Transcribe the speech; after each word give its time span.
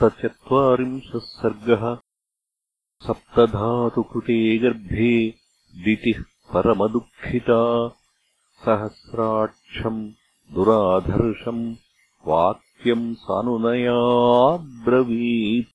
सप्तचत्वारिंशः 0.00 1.18
सर्गः 1.18 1.82
सप्तधातुकृते 3.06 4.36
गर्भे 4.58 5.10
दितिः 5.84 6.20
परमदुःखिता। 6.52 7.58
सहस्राक्षम् 8.62 10.00
दुराधर्षम् 10.54 11.60
वाक्यम् 12.26 13.14
सानुनयाब्रवीत् 13.14 15.70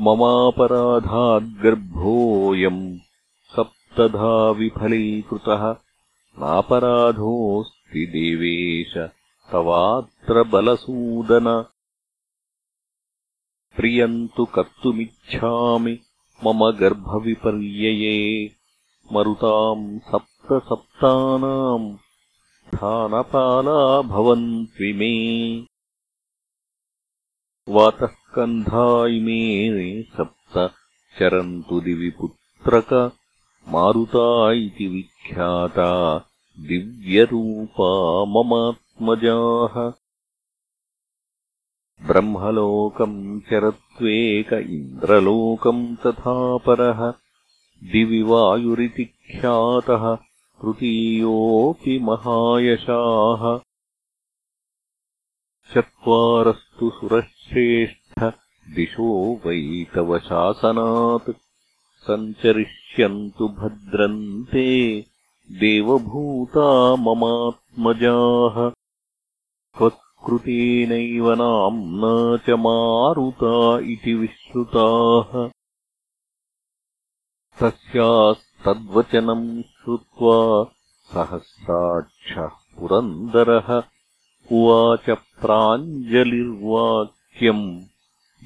ममापराधाद्गर्भोऽयम् 0.00 2.98
सप्तधा 3.56 4.34
विफलीकृतः 4.50 5.64
नापराधोऽस्ति 6.42 8.02
देवेश 8.06 8.92
तवात्र 9.52 10.36
बलसूदन 10.42 11.48
प्रियम् 13.78 14.18
तु 14.36 14.44
कर्तुमिच्छामि 14.54 15.94
मम 16.44 16.60
गर्भविपर्यये 16.80 18.16
मरुताम् 19.12 19.86
सप्तसप्तानाम् 20.10 21.88
स्थानपाला 22.68 23.80
भवन्त्विमे 24.14 25.12
वातः 27.76 28.14
इमे 29.16 29.40
सप्त 30.16 30.58
चरन्तु 31.18 31.80
दिवि 31.86 32.10
पुत्रक 32.18 32.92
मारुता 33.74 34.26
इति 34.64 34.86
विख्याता 34.94 35.88
दिव्यरूपा 36.68 37.90
ममात्मजाः 38.34 39.74
ब्रह्मलोकम् 42.06 43.40
चरत्वेक 43.40 44.52
इन्द्रलोकम् 44.52 45.96
तथा 45.96 46.56
परः 46.56 47.10
दिवि 47.92 48.22
वायुरिति 48.22 49.04
ख्यातः 49.04 50.14
तृतीयोऽपि 50.62 51.98
महायशाः। 51.98 53.58
चत्वारस्तु 55.74 56.90
सुरश्रेष्ठ 56.90 58.24
दिशो 58.74 59.40
वै 59.46 59.86
तव 59.94 60.18
शासनात् 60.18 61.30
सञ्चरिष्यन्तु 62.06 63.48
भद्रन्ते 63.48 65.00
देवभूता 65.50 66.96
ममात्मजाः 66.96 68.77
त्वत्कृतेनैव 70.18 71.32
नाम्ना 71.32 72.36
च 72.36 72.50
मारुता 72.50 73.78
इति 73.78 74.14
विश्रुताः। 74.14 75.50
तस्यास्तद्वचनम् 77.60 79.62
श्रुत्वा 79.62 80.72
सहस्राक्षः 81.12 82.46
पुरन्दरः 82.46 83.82
उवाच 84.52 85.10
प्राञ्जलिर्वाक्यम् 85.10 87.82